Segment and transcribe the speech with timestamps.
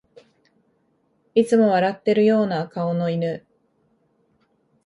[1.35, 3.45] いつも笑ってるような顔の犬